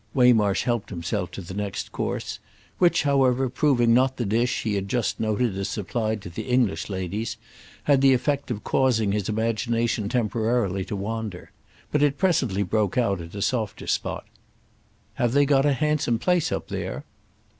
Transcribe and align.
Waymarsh 0.15 0.63
helped 0.63 0.89
himself 0.89 1.29
to 1.29 1.41
the 1.41 1.53
next 1.53 1.91
course, 1.91 2.39
which, 2.79 3.03
however 3.03 3.47
proving 3.49 3.93
not 3.93 4.17
the 4.17 4.25
dish 4.25 4.63
he 4.63 4.73
had 4.73 4.87
just 4.87 5.19
noted 5.19 5.55
as 5.55 5.69
supplied 5.69 6.23
to 6.23 6.29
the 6.31 6.47
English 6.47 6.89
ladies, 6.89 7.37
had 7.83 8.01
the 8.01 8.11
effect 8.11 8.49
of 8.49 8.63
causing 8.63 9.11
his 9.11 9.29
imagination 9.29 10.09
temporarily 10.09 10.83
to 10.85 10.95
wander. 10.95 11.51
But 11.91 12.01
it 12.01 12.17
presently 12.17 12.63
broke 12.63 12.97
out 12.97 13.21
at 13.21 13.35
a 13.35 13.43
softer 13.43 13.85
spot. 13.85 14.25
"Have 15.21 15.33
they 15.33 15.45
got 15.45 15.67
a 15.67 15.73
handsome 15.73 16.17
place 16.17 16.51
up 16.51 16.69
there?" 16.69 17.05